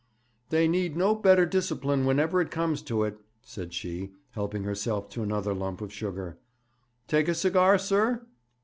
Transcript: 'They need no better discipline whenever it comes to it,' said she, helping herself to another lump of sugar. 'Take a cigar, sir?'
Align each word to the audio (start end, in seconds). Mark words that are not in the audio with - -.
'They 0.49 0.67
need 0.67 0.97
no 0.97 1.13
better 1.13 1.45
discipline 1.45 2.07
whenever 2.07 2.41
it 2.41 2.49
comes 2.49 2.81
to 2.81 3.03
it,' 3.03 3.19
said 3.43 3.71
she, 3.71 4.11
helping 4.31 4.63
herself 4.63 5.07
to 5.11 5.21
another 5.21 5.53
lump 5.53 5.79
of 5.79 5.93
sugar. 5.93 6.39
'Take 7.07 7.27
a 7.27 7.35
cigar, 7.35 7.77
sir?' 7.77 8.25